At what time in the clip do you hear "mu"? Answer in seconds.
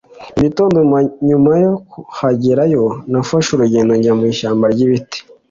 0.35-0.39, 4.19-4.23